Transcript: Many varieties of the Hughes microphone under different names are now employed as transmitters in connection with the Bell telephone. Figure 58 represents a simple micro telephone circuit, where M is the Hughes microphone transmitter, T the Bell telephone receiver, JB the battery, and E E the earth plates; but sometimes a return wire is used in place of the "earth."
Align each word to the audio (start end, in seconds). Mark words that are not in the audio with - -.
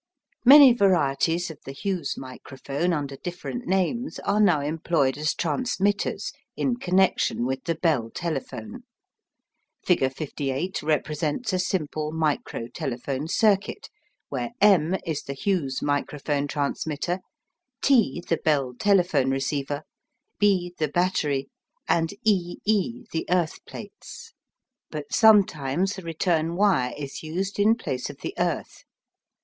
Many 0.43 0.73
varieties 0.73 1.51
of 1.51 1.59
the 1.63 1.73
Hughes 1.73 2.15
microphone 2.17 2.91
under 2.91 3.15
different 3.17 3.67
names 3.67 4.17
are 4.21 4.39
now 4.39 4.59
employed 4.61 5.15
as 5.15 5.35
transmitters 5.35 6.31
in 6.57 6.77
connection 6.77 7.45
with 7.45 7.65
the 7.65 7.75
Bell 7.75 8.09
telephone. 8.09 8.81
Figure 9.85 10.09
58 10.09 10.81
represents 10.81 11.53
a 11.53 11.59
simple 11.59 12.11
micro 12.11 12.67
telephone 12.67 13.27
circuit, 13.27 13.91
where 14.29 14.49
M 14.59 14.95
is 15.05 15.21
the 15.21 15.33
Hughes 15.35 15.83
microphone 15.83 16.47
transmitter, 16.47 17.19
T 17.83 18.23
the 18.27 18.37
Bell 18.37 18.73
telephone 18.73 19.29
receiver, 19.29 19.83
JB 20.41 20.77
the 20.77 20.87
battery, 20.87 21.47
and 21.87 22.11
E 22.23 22.57
E 22.65 23.05
the 23.11 23.27
earth 23.29 23.63
plates; 23.67 24.33
but 24.89 25.13
sometimes 25.13 25.99
a 25.99 26.01
return 26.01 26.55
wire 26.55 26.95
is 26.97 27.21
used 27.21 27.59
in 27.59 27.75
place 27.75 28.09
of 28.09 28.21
the 28.21 28.33
"earth." 28.39 28.83